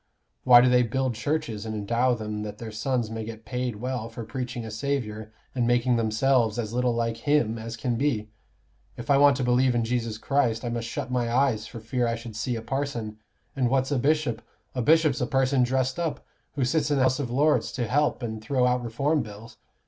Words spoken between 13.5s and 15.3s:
And what's a bishop? A bishop's a